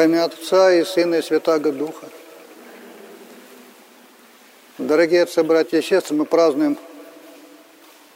[0.00, 2.06] Во имя Отца и Сына и Святаго Духа.
[4.78, 6.78] Дорогие отцы, братья и сестры, мы празднуем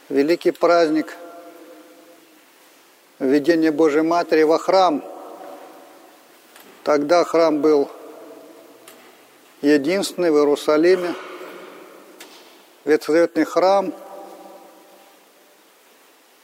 [0.09, 1.15] великий праздник
[3.19, 5.05] введения Божьей Матери во храм.
[6.83, 7.91] Тогда храм был
[9.61, 11.13] единственный в Иерусалиме,
[12.83, 13.93] ветхозаветный храм,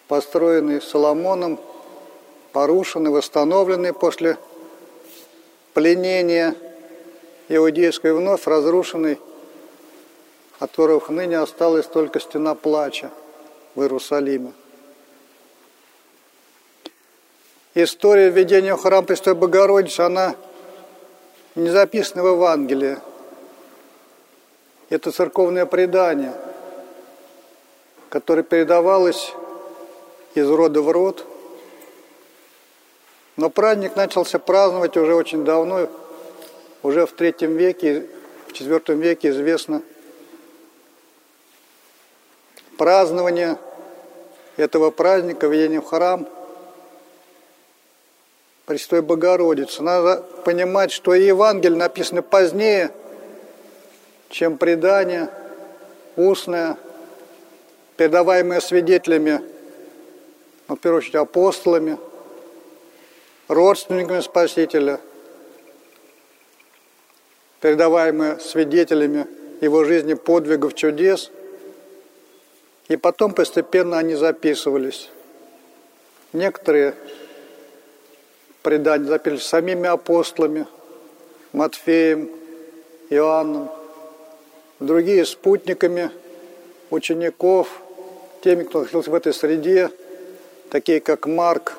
[0.07, 1.59] построенный Соломоном,
[2.51, 4.37] порушенный, восстановленный после
[5.73, 6.55] пленения
[7.49, 9.19] иудейской вновь разрушенный,
[10.59, 13.09] от которых ныне осталась только стена плача
[13.75, 14.53] в Иерусалиме.
[17.73, 20.35] История введения в храм Престой Богородицы, она
[21.55, 22.97] не записана в Евангелии.
[24.89, 26.33] Это церковное предание,
[28.09, 29.31] которое передавалось
[30.35, 31.25] из рода в род.
[33.37, 35.89] Но праздник начался праздновать уже очень давно,
[36.83, 38.07] уже в третьем веке,
[38.47, 39.81] в четвертом веке известно
[42.77, 43.57] празднование
[44.57, 46.27] этого праздника, введение в храм
[48.65, 49.83] Престой Богородицы.
[49.83, 52.91] Надо понимать, что и Евангелие написано позднее,
[54.29, 55.29] чем предание
[56.15, 56.77] устное,
[57.97, 59.41] передаваемое свидетелями,
[60.67, 61.97] ну, в первую очередь апостолами,
[63.53, 64.99] родственниками Спасителя,
[67.59, 69.27] передаваемые свидетелями
[69.61, 71.31] его жизни подвигов, чудес–
[72.91, 75.09] и потом постепенно они записывались.
[76.33, 76.93] Некоторые
[78.63, 80.67] предания записывались самими апостолами,
[81.53, 82.29] Матфеем,
[83.09, 83.71] Иоанном,
[84.81, 86.11] другие спутниками
[86.89, 87.81] учеников,
[88.43, 89.89] теми, кто находился в этой среде,
[90.69, 91.77] такие как Марк,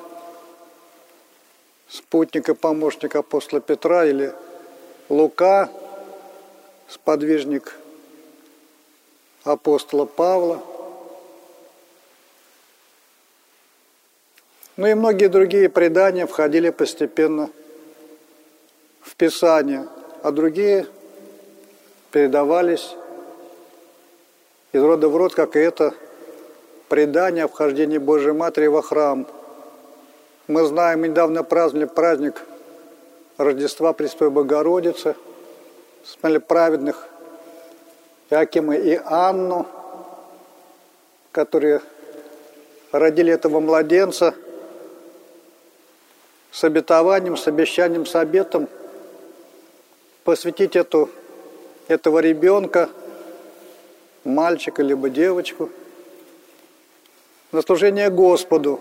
[1.93, 4.33] спутник и помощник апостола Петра, или
[5.09, 5.69] Лука,
[6.89, 7.75] сподвижник
[9.43, 10.61] апостола Павла–
[14.75, 17.51] Ну и многие другие предания входили постепенно
[19.01, 19.87] в Писание,
[20.23, 20.87] а другие
[22.11, 22.95] передавались
[24.71, 25.93] из рода в род, как и это
[26.89, 29.27] предание о вхождении Божьей Матери во храм.
[30.47, 32.41] Мы знаем, недавно праздновали праздник
[33.37, 35.15] Рождества Престой Богородицы,
[36.05, 37.07] смотрели праведных
[38.29, 39.65] Иакима и Анну,
[41.31, 41.81] которые
[42.91, 44.33] родили этого младенца–
[46.53, 48.69] с обетованием, с обещанием, с обетом
[50.23, 51.09] посвятить эту,
[51.87, 52.89] этого ребенка,
[54.23, 55.71] мальчика либо девочку,
[57.51, 58.79] на служение Господу.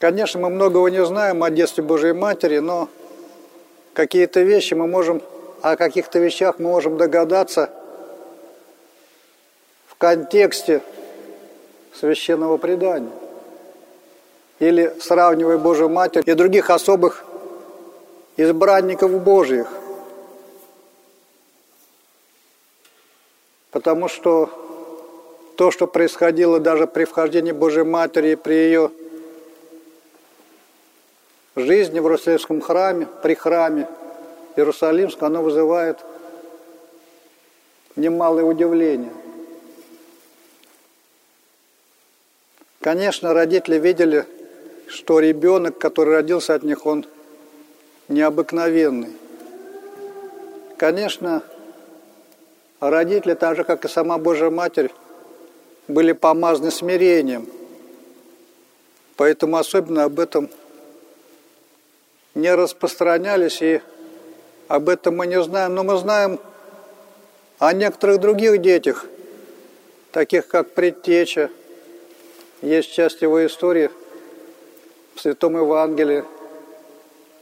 [0.00, 2.88] Конечно, мы многого не знаем о детстве Божьей Матери, но
[3.92, 5.20] какие-то вещи мы можем,
[5.60, 7.68] о каких-то вещах мы можем догадаться
[9.88, 10.80] в контексте
[11.92, 13.10] священного предания
[14.58, 17.22] или сравнивая Божию Матерь и других особых
[18.38, 19.68] избранников Божьих.
[23.70, 24.48] Потому что
[25.56, 28.90] то, что происходило даже при вхождении Божьей Матери, при ее
[31.56, 33.88] жизни в Иерусалимском храме, при храме
[34.56, 35.98] Иерусалимском, оно вызывает
[37.96, 39.12] немалое удивление.
[42.80, 44.26] Конечно, родители видели
[44.90, 47.06] что ребенок, который родился от них, он
[48.08, 49.12] необыкновенный.
[50.76, 51.44] Конечно,
[52.80, 54.90] родители, так же, как и сама Божья Матерь,
[55.86, 57.46] были помазаны смирением.
[59.16, 60.50] Поэтому особенно об этом
[62.34, 63.80] не распространялись, и
[64.68, 65.74] об этом мы не знаем.
[65.74, 66.38] Но мы знаем
[67.58, 69.06] о некоторых других детях,
[70.12, 71.50] таких как предтеча.
[72.62, 73.90] Есть часть его истории–
[75.20, 76.24] в Святом Евангелии,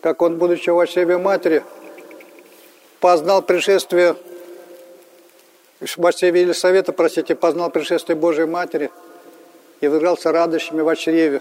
[0.01, 1.63] как он, будучи в очреве матери,
[2.99, 4.17] познал пришествие,
[5.81, 8.91] в очреве Елисавета, простите, познал пришествие Божьей Матери
[9.81, 11.41] и выигрался радостями в очреве,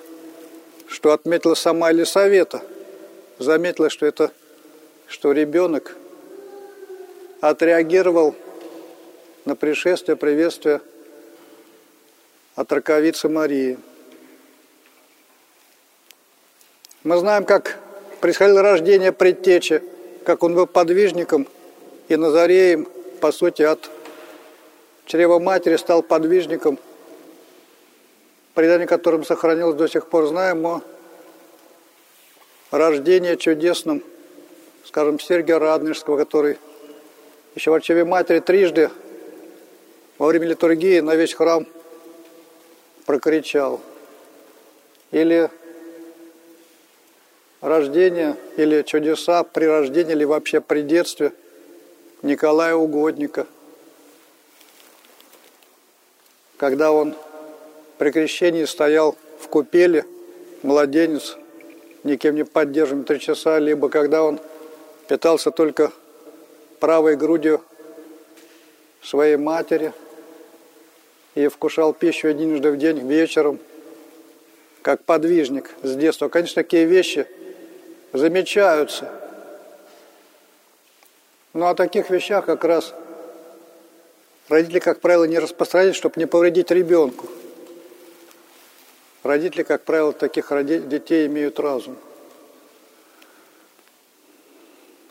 [0.88, 2.62] что отметила сама Елисавета.
[3.39, 4.31] Заметила, что это,
[5.07, 5.95] что ребенок
[7.39, 8.36] отреагировал
[9.45, 10.81] на пришествие, приветствие
[12.56, 13.78] от раковицы Марии.
[17.04, 17.78] Мы знаем, как
[18.22, 19.83] происходило рождение предтечи,
[20.25, 21.48] как он был подвижником
[22.07, 22.88] и Назареем,
[23.22, 23.90] по сути, от
[25.06, 26.80] чрева матери стал подвижником,
[28.56, 30.81] предание которым сохранилось до сих пор, знаем о
[32.72, 34.04] рождение чудесным,
[34.86, 36.58] скажем, Сергия Радонежского, который
[37.56, 38.92] еще в Арчеве Матери трижды
[40.18, 41.66] во время литургии на весь храм
[43.06, 43.81] прокричал.
[45.12, 45.50] Или
[47.62, 51.34] рождение, или чудеса при рождении, или вообще при детстве
[52.22, 53.48] Николая Угодника.
[56.58, 57.16] Когда он
[57.98, 60.06] при крещении стоял в купели,
[60.64, 61.38] младенец,
[62.07, 64.39] никем не поддерживаем три часа, либо когда он
[65.07, 65.92] питался только
[66.80, 67.62] правой грудью
[69.04, 69.94] своей матери
[71.36, 73.59] и вкушал пищу единожды в день вечером,
[74.81, 76.30] как подвижник с детства.
[76.30, 77.27] Конечно, такие вещи
[78.13, 79.12] замечаются.
[81.54, 82.94] Но о таких вещах как раз
[84.50, 87.27] родители, как правило, не распространяют, чтобы не повредить ребенку.
[89.28, 90.50] Родители, как правило, таких
[90.88, 91.98] детей имеют разум.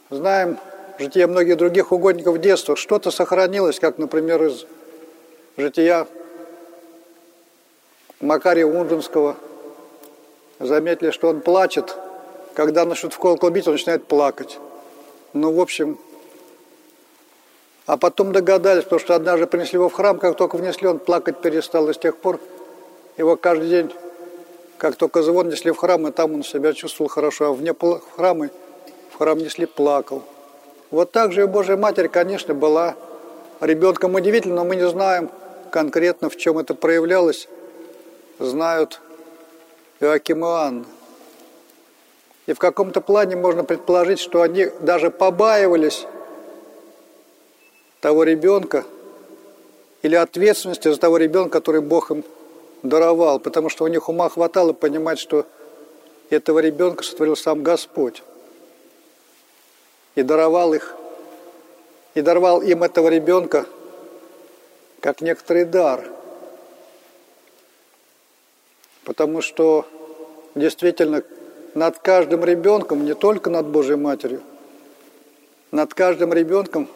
[0.09, 0.57] Знаем
[0.99, 2.77] жития многих других угодников детства.
[2.77, 4.65] Что-то сохранилось, как, например, из
[5.59, 6.07] жития
[8.21, 9.37] Макария Унжинского.
[10.61, 11.95] Заметили, что он плачет,
[12.55, 14.59] когда начнут в колокол бить, он начинает плакать.
[15.35, 15.99] Ну, в общем,
[17.85, 21.43] а потом догадались, потому что однажды принесли его в храм, как только внесли, он плакать
[21.43, 22.41] перестал, и с тех пор
[23.19, 23.93] его каждый день
[24.79, 27.75] как только звон несли в храм, и там он себя чувствовал хорошо, а вне
[28.17, 28.51] храма,
[29.11, 30.23] в храм несли, плакал.
[30.91, 32.95] Вот так же и Божья Матерь, конечно, была
[33.61, 35.31] ребенком удивительным, но мы не знаем
[35.71, 37.49] конкретно, в чем это проявлялось.
[38.39, 39.01] Знают
[40.01, 40.85] Иоаким и Анна.
[42.47, 46.07] И в каком-то плане можно предположить, что они даже побаивались
[48.01, 48.85] того ребенка
[50.03, 52.25] или ответственности за того ребенка, который Бог им
[52.87, 55.47] даровал, потому что у них ума хватало понимать, что
[56.31, 58.23] этого ребенка сотворил сам Господь.
[60.15, 60.95] И даровал их,
[62.15, 63.67] и даровал им этого ребенка
[65.01, 66.05] как некоторый дар.
[69.05, 69.87] Потому что
[70.55, 71.23] действительно
[71.75, 74.43] над каждым ребенком, не только над Божьей Матерью,
[75.71, 76.89] над каждым ребенком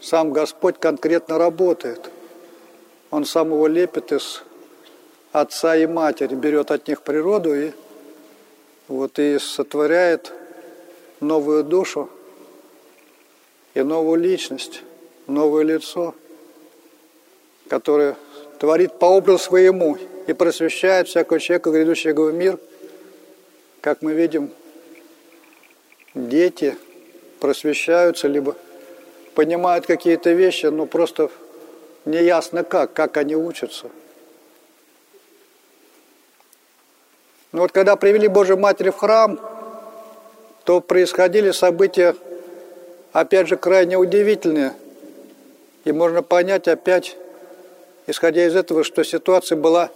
[0.00, 2.10] сам Господь конкретно работает.
[3.10, 4.42] Он сам его лепит из
[5.32, 7.72] отца и матери, берет от них природу и
[8.88, 10.32] вот и сотворяет
[11.20, 12.10] новую душу
[13.74, 14.82] и новую личность,
[15.26, 16.14] новое лицо,
[17.68, 18.16] которое
[18.58, 19.96] творит по образу своему
[20.26, 22.58] и просвещает всякого человека, грядущего в мир.
[23.80, 24.50] Как мы видим,
[26.14, 26.76] дети
[27.38, 28.56] просвещаются, либо
[29.34, 31.30] понимают какие-то вещи, но просто
[32.04, 33.88] неясно как, как они учатся–
[37.52, 39.40] Но вот когда привели Божию Матерь в храм,
[40.64, 42.14] то происходили события,
[43.12, 44.74] опять же, крайне удивительные.
[45.84, 47.16] И можно понять опять,
[48.06, 49.90] исходя из этого, что ситуация была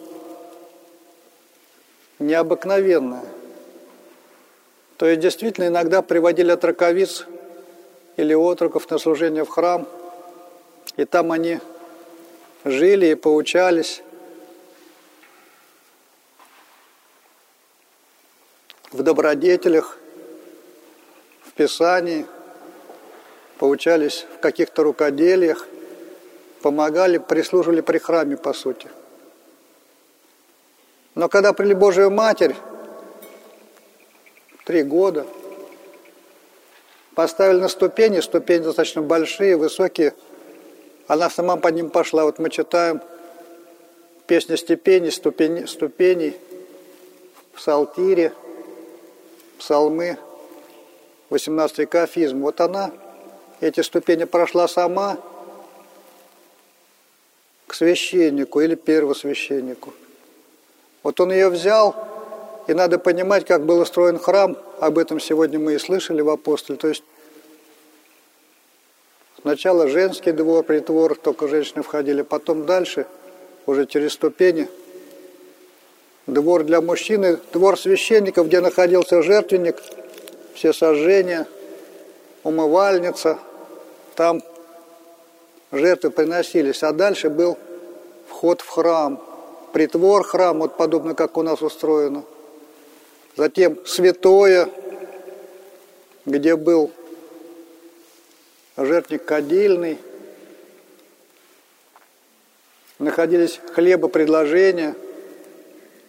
[2.18, 3.24] необыкновенная.
[4.96, 7.26] То есть действительно иногда приводили отроковиц
[8.16, 9.86] или отроков на служение в храм,
[10.96, 11.60] и там они
[12.64, 14.02] жили и поучались.
[18.94, 19.98] В добродетелях,
[21.42, 22.26] в Писании,
[23.58, 25.66] поучались в каких-то рукоделиях,
[26.62, 28.86] помогали, прислуживали при храме, по сути.
[31.16, 32.54] Но когда прили Божию Матерь,
[34.64, 35.26] три года,
[37.16, 40.14] поставили на ступени, ступени достаточно большие, высокие,
[41.08, 42.22] она сама по ним пошла.
[42.24, 43.00] Вот мы читаем
[44.28, 46.36] песня ступеней, ступени, ступеней
[47.52, 48.32] в Псалтире–
[49.58, 50.18] псалмы,
[51.30, 52.40] 18 кафизм.
[52.42, 52.90] Вот она
[53.60, 55.18] эти ступени прошла сама
[57.66, 59.92] к священнику или первосвященнику.
[61.02, 61.94] Вот он ее взял,
[62.66, 66.78] и надо понимать, как был устроен храм, об этом сегодня мы и слышали в апостоле.
[66.78, 67.04] То есть
[69.40, 73.06] сначала женский двор, притвор, только женщины входили, потом дальше,
[73.66, 74.68] уже через ступени–
[76.26, 79.76] двор для мужчины, двор священников, где находился жертвенник,
[80.54, 81.46] все сожжения,
[82.42, 83.38] умывальница,
[84.14, 84.42] там
[85.72, 86.82] жертвы приносились.
[86.82, 87.58] А дальше был
[88.28, 89.22] вход в храм,
[89.72, 92.24] притвор храм, вот подобно как у нас устроено.
[93.36, 94.68] Затем святое,
[96.24, 96.90] где был
[98.76, 99.98] жертвник кадильный,
[102.98, 104.94] находились хлебопредложения–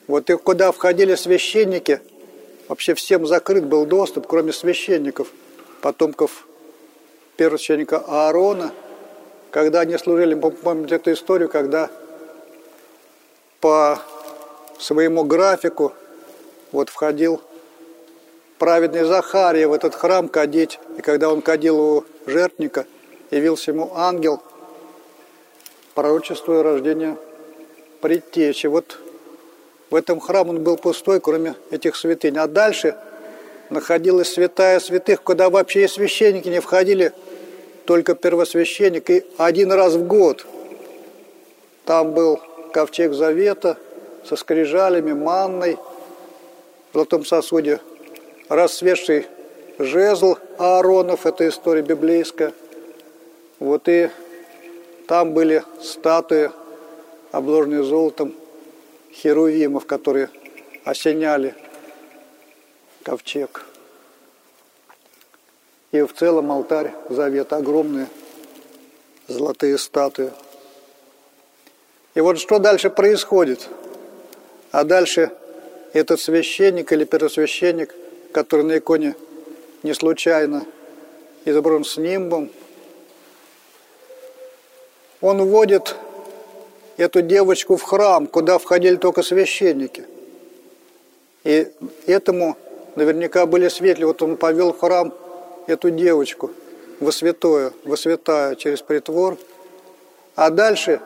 [0.08, 2.02] вот и куда входили священники,
[2.68, 5.30] вообще всем закрыт был доступ, кроме священников,
[5.82, 6.48] потомков
[7.38, 8.72] первого священника Аарона,
[9.52, 11.90] когда они служили, помните эту историю, когда
[13.62, 14.00] по
[14.78, 15.94] своему графику
[16.72, 17.42] вот входил
[18.60, 22.86] праведный Захария в этот храм кадить, и когда он кадил у жертвника,
[23.32, 24.42] явился ему ангел,
[25.94, 27.18] пророчествуя рождение
[28.02, 28.68] предтечи.
[28.68, 29.00] Вот
[29.90, 32.38] в этом храм он был пустой, кроме этих святынь.
[32.38, 32.96] А дальше
[33.70, 37.14] находилась святая святых, куда вообще и священники не входили,
[37.86, 40.46] только первосвященник, и один раз в год.
[41.86, 42.40] Там был
[42.74, 43.78] ковчег завета
[44.28, 45.78] со скрижалями, манной,
[46.92, 47.80] в золотом сосуде,
[48.50, 49.28] расцветший
[49.78, 52.54] жезл Ааронов, это история библейская.
[53.60, 54.10] Вот и
[55.08, 56.52] там были статуи,
[57.32, 58.34] обложенные золотом,
[59.16, 60.30] херувимов, которые
[60.84, 61.56] осеняли
[63.04, 63.66] ковчег.
[65.92, 68.08] И в целом алтарь завета огромные
[69.28, 70.32] золотые статуи.
[72.14, 73.68] И вот что дальше происходит?
[74.72, 75.32] А дальше
[75.94, 77.96] этот священник или первосвященник,
[78.34, 79.16] который на иконе
[79.84, 80.66] не случайно
[81.46, 82.50] изображен с нимбом,
[85.22, 85.96] он вводит
[86.98, 90.04] эту девочку в храм, куда входили только священники.
[91.44, 91.68] И
[92.08, 92.58] этому
[92.96, 94.06] наверняка были светли.
[94.06, 95.14] Вот он повел в храм
[95.68, 96.52] эту девочку
[97.00, 99.38] во святое, во святая через притвор.
[100.36, 101.02] А дальше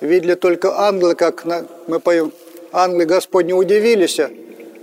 [0.00, 2.32] видели только ангелы, как на, мы поем,
[2.72, 4.18] ангелы Господни удивились,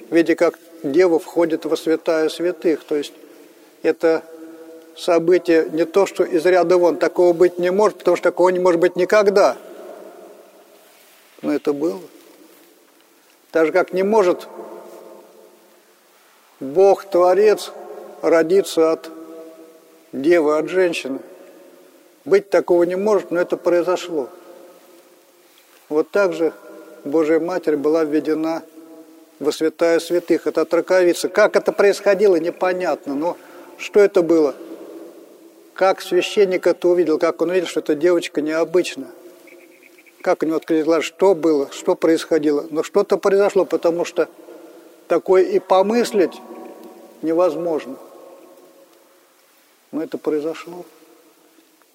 [0.09, 2.83] видя, как дева входит во святая святых.
[2.83, 3.13] То есть
[3.83, 4.23] это
[4.95, 8.59] событие не то, что из ряда вон, такого быть не может, потому что такого не
[8.59, 9.57] может быть никогда–
[11.41, 11.99] но это было.
[13.51, 14.47] Так же, как не может
[16.59, 17.71] Бог, Творец,
[18.21, 19.09] родиться от
[20.13, 21.19] девы, от женщины.
[22.23, 24.29] Быть такого не может, но это произошло.
[25.89, 26.53] Вот так же
[27.03, 28.61] Божья Матерь была введена
[29.39, 30.45] во святая святых.
[30.45, 31.29] Это траковица.
[31.29, 33.15] Как это происходило, непонятно.
[33.15, 33.37] Но
[33.77, 34.53] что это было?
[35.73, 39.09] Как священник это увидел, как он увидел, что эта девочка необычная
[40.21, 42.65] как у него открылись глаза, что было, что происходило.
[42.69, 44.29] Но что-то произошло, потому что
[45.07, 46.39] такое и помыслить
[47.21, 47.95] невозможно.
[49.91, 50.85] Но это произошло.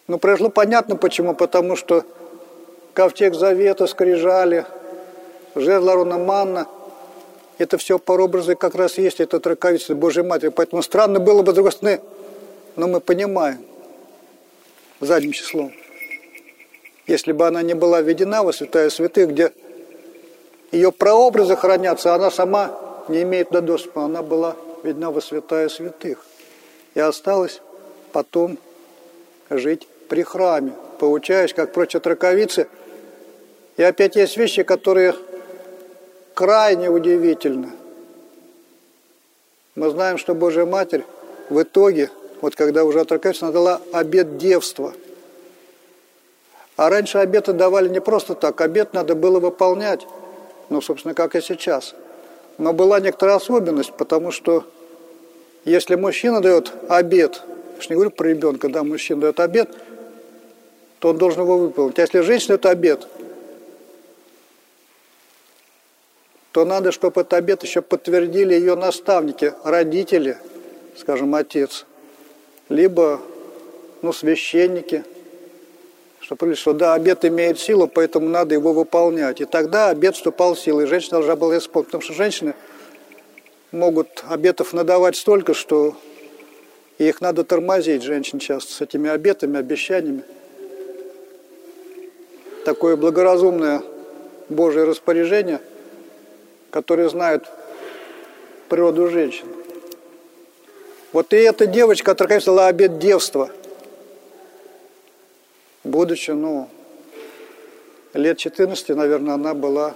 [0.07, 1.35] Ну, произошло понятно почему.
[1.35, 2.05] Потому что
[2.93, 4.67] ковчег завета, скрижали,
[5.55, 6.69] жезл Арона Манна,
[7.59, 10.51] это все по образу как раз есть, это траковица Божьей Матери.
[10.51, 12.01] Поэтому странно было бы, с другой стороны,
[12.77, 13.65] но мы понимаем
[15.01, 15.73] задним числом
[17.07, 19.53] если бы она не была введена во святая святых, где
[20.73, 22.77] ее прообразы хранятся, она сама
[23.09, 26.25] не имеет до доступа, она была введена во святая святых.
[26.95, 27.61] И осталась
[28.13, 28.59] потом
[29.51, 32.67] жить при храме, получаясь, как прочие траковицы.
[33.77, 35.15] И опять есть вещи, которые
[36.35, 37.71] крайне удивительны.
[39.77, 41.05] Мы знаем, что Божья Матерь
[41.51, 42.11] в итоге,
[42.41, 44.93] вот когда уже отраковица, она дала обет девства–
[46.77, 50.07] а раньше обеты давали не просто так, обет надо было выполнять,
[50.69, 51.95] ну, собственно, как и сейчас.
[52.59, 54.65] Но была некоторая особенность, потому что
[55.65, 57.43] если мужчина дает обед,
[57.77, 59.71] я же не говорю про ребенка, да, мужчина дает обед,
[60.99, 61.99] то он должен его выполнить.
[61.99, 63.09] А если женщина дает обед,
[66.53, 70.39] то надо, чтобы этот обед еще подтвердили ее наставники, родители,
[70.99, 71.87] скажем, отец,
[72.69, 73.21] либо
[74.03, 75.05] ну, священники–
[76.27, 79.41] что говорили, что да, обед имеет силу, поэтому надо его выполнять.
[79.41, 81.87] И тогда обед вступал в силу, и женщина должна была исполнить.
[81.87, 82.55] Потому что женщины
[83.71, 85.95] могут обетов надавать столько, что
[86.99, 90.25] их надо тормозить, женщин часто, с этими обетами, обещаниями.
[92.65, 93.83] Такое благоразумное
[94.49, 95.61] Божье распоряжение,
[96.71, 97.45] которое знает
[98.69, 99.47] природу женщин.
[101.13, 103.49] Вот и эта девочка, дала обет девства–
[105.87, 106.69] будучи, ну,
[108.13, 109.95] лет 14, наверное, она была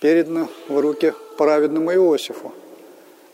[0.00, 2.52] передана в руки праведному Иосифу.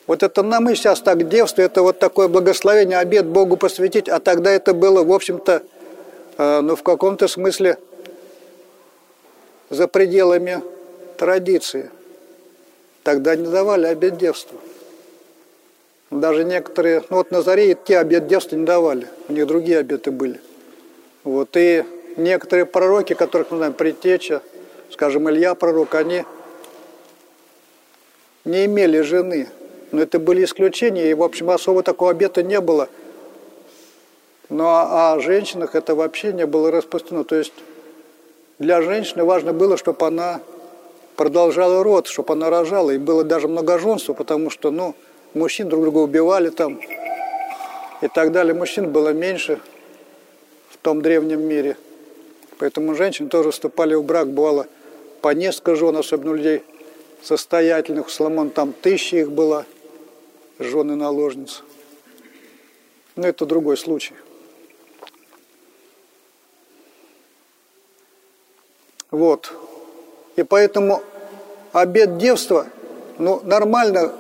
[0.07, 4.19] Вот это нам и сейчас так девство, это вот такое благословение, обед Богу посвятить, а
[4.19, 5.63] тогда это было, в общем-то,
[6.39, 7.79] э, ну, в каком-то смысле
[9.69, 10.63] за пределами
[11.17, 11.91] традиции.
[13.05, 14.59] Тогда не давали обед девства.
[16.11, 20.41] Даже некоторые, ну вот Назареи те обет девства не давали, у них другие обеты были.
[21.23, 21.85] Вот, и
[22.17, 24.43] некоторые пророки, которых мы знаем, предтеча,
[24.91, 26.25] скажем, Илья пророк, они
[28.45, 29.49] не имели жены.
[29.93, 32.89] Но это были исключения, и, в общем, особо такого обета не было.
[34.49, 37.25] Но о, о женщинах это вообще не было распространено.
[37.25, 37.53] То есть
[38.59, 40.41] для женщины важно было, чтобы она
[41.17, 42.91] продолжала род, чтобы она рожала.
[42.91, 44.95] И было даже многоженство, потому что, ну,
[45.35, 46.81] мужчин друг друга убивали там
[48.01, 48.55] и так далее.
[48.55, 49.61] Мужчин было меньше
[50.71, 51.77] в том древнем мире.
[52.59, 54.67] Поэтому женщины тоже вступали в брак, бывало
[55.21, 56.63] по несколько жен, особенно людей
[57.23, 58.07] состоятельных.
[58.07, 59.67] У Соломон там тысячи их было,
[60.59, 61.63] жены наложниц.
[63.17, 64.15] Но это другой случай.
[69.11, 69.53] Вот.
[70.37, 71.03] И поэтому
[71.73, 72.67] обед девства,
[73.19, 74.13] ну, нормально,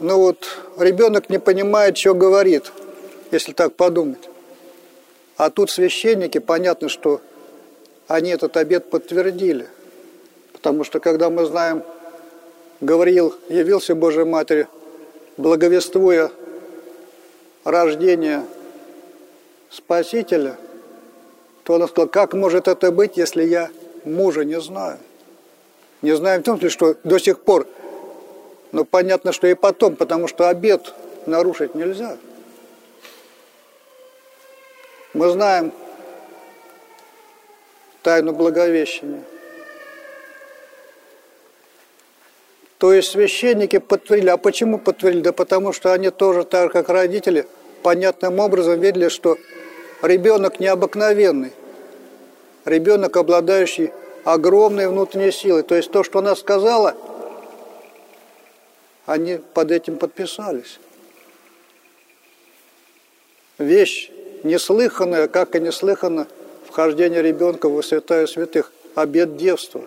[0.00, 2.72] ну вот ребенок не понимает, что говорит,
[3.30, 4.28] если так подумать.
[5.36, 7.20] А тут священники, понятно, что
[8.08, 9.68] они этот обед подтвердили.
[10.52, 11.82] Потому что когда мы знаем,
[12.80, 14.68] Гавриил явился Божьей Матери,
[15.36, 16.30] благовествуя
[17.64, 18.44] рождение
[19.70, 20.56] Спасителя,
[21.64, 23.70] то он сказал, как может это быть, если я
[24.04, 24.98] мужа не знаю?
[26.02, 27.66] Не знаю в том смысле, что до сих пор,
[28.72, 30.94] но понятно, что и потом, потому что обед
[31.26, 32.16] нарушить нельзя.
[35.14, 35.72] Мы знаем
[38.02, 39.22] тайну Благовещения.
[42.78, 44.28] То есть священники подтвердили.
[44.28, 45.22] А почему подтвердили?
[45.22, 47.46] Да потому что они тоже, так как родители,
[47.82, 49.38] понятным образом видели, что
[50.02, 51.52] ребенок необыкновенный.
[52.64, 53.92] Ребенок, обладающий
[54.24, 55.62] огромной внутренней силой.
[55.62, 56.94] То есть то, что она сказала,
[59.06, 60.78] они под этим подписались.
[63.58, 64.10] Вещь
[64.42, 66.26] неслыханное, как и неслыханно
[66.68, 69.82] вхождение ребенка во святая святых, обед девства.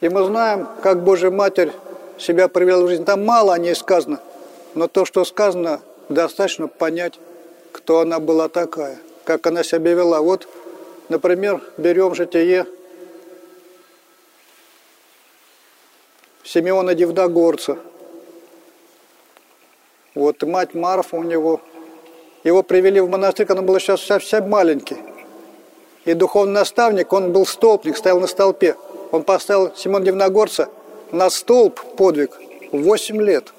[0.00, 1.72] И мы знаем, как Божья Матерь
[2.18, 3.04] себя привела в жизнь.
[3.04, 4.20] Там мало о ней сказано,
[4.74, 7.18] но то, что сказано, достаточно понять,
[7.72, 10.20] кто она была такая, как она себя вела.
[10.20, 10.48] Вот,
[11.08, 12.66] например, берем житие
[16.46, 17.78] Симеона Дивдогорца.
[20.14, 21.60] Вот мать Марфа у него–
[22.46, 24.98] его привели в монастырь, когда он был сейчас совсем маленький.
[26.04, 28.76] И духовный наставник, он был столбник, стоял на столпе.
[29.10, 30.68] Он поставил Симон Дивногорца
[31.10, 32.38] на столб подвиг
[32.70, 33.52] в 8 лет.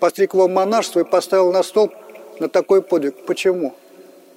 [0.00, 1.94] Постриг его монашество и поставил на столб
[2.38, 3.24] на такой подвиг.
[3.24, 3.72] Почему?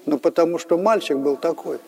[0.06, 1.80] Ну, потому что мальчик был такой.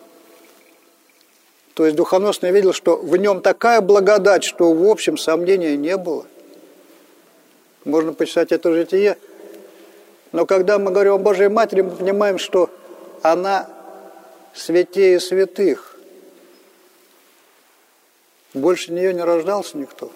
[1.76, 6.24] То есть духоносный видел, что в нем такая благодать, что в общем сомнения не было.
[7.84, 9.18] Можно почитать это житие.
[10.32, 12.70] Но когда мы говорим о Божьей Матери, мы понимаем, что
[13.20, 13.68] она
[14.54, 15.98] святее святых.
[18.54, 20.10] Больше нее не рождался никто.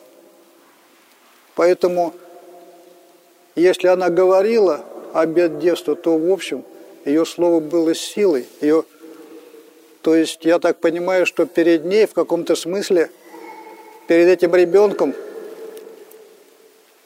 [1.57, 2.15] Поэтому,
[3.55, 4.81] если она говорила
[5.13, 6.65] обет детства, то, в общем,
[7.05, 8.49] ее слово было силой.
[8.63, 8.85] Ее...
[10.03, 13.11] То есть, я так понимаю, что перед ней, в каком-то смысле,
[14.07, 15.15] перед этим ребенком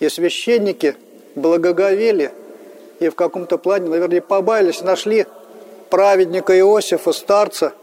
[0.01, 0.97] и священники
[1.35, 2.33] благоговели–
[3.01, 5.27] и в каком-то плане, наверное, побаялись, нашли
[5.91, 7.75] праведника Иосифа, старца,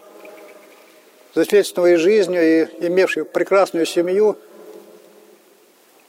[1.33, 4.37] засвидетельственной жизнью и имевший прекрасную семью,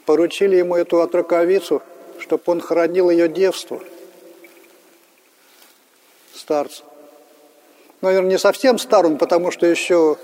[0.07, 1.83] поручили ему эту отроковицу,
[2.19, 3.81] чтобы он хранил ее девство,
[6.35, 6.83] старца.
[8.03, 10.17] Наверное, не совсем старым, потому что еще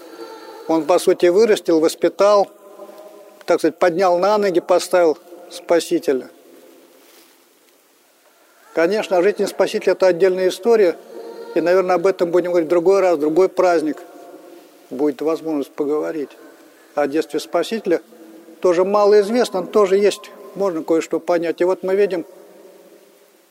[0.66, 2.48] он, по сути, вырастил, воспитал,
[3.46, 5.16] так сказать, поднял на ноги, поставил
[5.48, 6.28] Спасителя.
[8.74, 10.96] Конечно, жизнь Спасителя– это отдельная история,
[11.54, 13.98] и, наверное, об этом будем говорить в другой раз, в другой праздник.
[14.90, 16.30] Будет возможность поговорить.
[16.96, 18.02] О детстве Спасителя
[18.60, 21.60] тоже мало известно, но тоже есть, можно кое-что понять.
[21.60, 22.26] И вот мы видим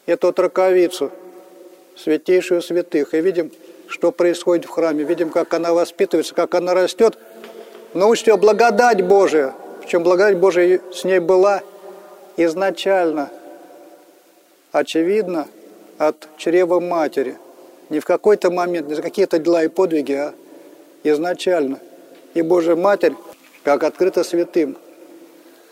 [0.06, 1.12] эту траковицу,
[1.96, 3.52] святейшую святых, и видим,
[3.88, 7.18] что происходит в храме, видим, как она воспитывается, как она растет.
[7.94, 11.62] Но учтите, благодать Божия, в чем благодать Божия с ней была
[12.38, 13.30] изначально–
[14.72, 15.48] очевидно,
[15.98, 17.38] от чрева матери.
[17.90, 20.34] Не в какой-то момент, не за какие-то дела и подвиги, а
[21.04, 21.80] изначально.
[22.34, 23.14] И Божья Матерь,
[23.64, 24.78] как открыто святым,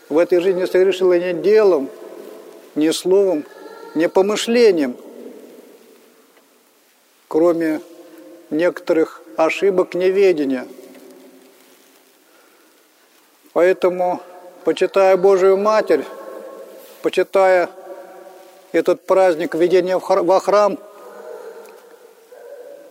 [0.08, 1.88] в этой жизни совершила не делом,
[2.74, 3.44] не словом,
[3.94, 4.96] не помышлением,
[7.28, 7.80] кроме
[8.50, 10.66] некоторых ошибок неведения.
[13.52, 14.20] Поэтому,
[14.64, 16.04] почитая Божию Матерь,
[17.02, 17.70] почитая
[18.72, 20.78] этот праздник введения во храм,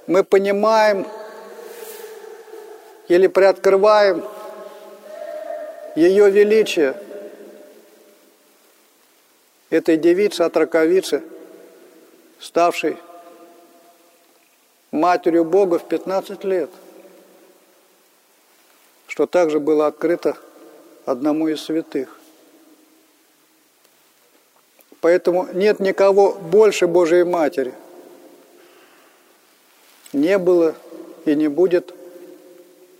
[0.08, 1.08] мы понимаем
[3.08, 4.24] или приоткрываем
[5.96, 6.96] ее величия
[9.70, 11.24] этой девицы, отраковицы,
[12.40, 12.98] ставшей
[14.96, 16.70] матерью Бога в 15 лет,
[19.08, 20.38] что также было открыто
[21.06, 22.20] одному из святых.
[25.02, 27.76] Поэтому нет никого больше Божией Матери.
[30.14, 30.76] Не было
[31.26, 31.94] и не будет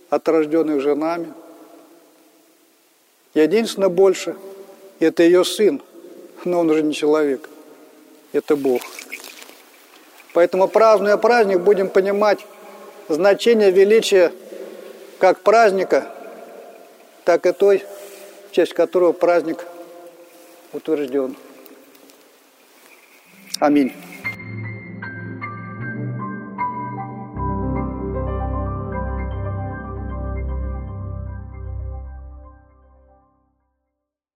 [0.08, 1.32] от рожденных женами.
[3.34, 4.36] Единственное больше–
[5.00, 5.82] это ее сын,
[6.44, 7.48] но он уже не человек,
[8.32, 8.82] это Бог.
[10.36, 12.44] Поэтому празднуя праздник, будем понимать
[13.08, 14.32] значение величия
[15.18, 16.08] как праздника,
[17.24, 17.82] так и той,
[18.50, 19.64] в честь которого праздник
[20.74, 21.34] утвержден.
[23.60, 23.94] Аминь.